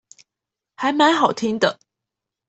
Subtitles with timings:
[0.77, 1.79] 還蠻好聽的